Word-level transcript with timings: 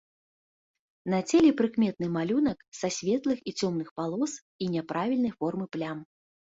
На 1.13 1.19
целе 1.31 1.51
прыкметны 1.59 2.07
малюнак 2.17 2.65
са 2.79 2.93
светлых 2.97 3.39
і 3.51 3.57
цёмных 3.63 3.95
палос 4.03 4.33
і 4.63 4.75
няправільнай 4.77 5.33
формы 5.41 5.65
плям. 5.77 5.99